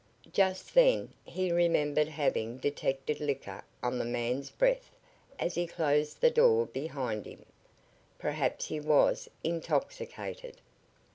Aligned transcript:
Just 0.33 0.73
then 0.73 1.13
he 1.23 1.51
remembered 1.51 2.07
having 2.07 2.57
detected 2.57 3.19
liquor 3.19 3.63
on 3.83 3.99
the 3.99 4.03
man's 4.03 4.49
breath 4.49 4.89
as 5.37 5.53
he 5.53 5.67
closed 5.67 6.21
the 6.21 6.31
door 6.31 6.65
behind 6.65 7.27
him. 7.27 7.45
Perhaps 8.17 8.65
he 8.69 8.79
was 8.79 9.29
intoxicated! 9.43 10.57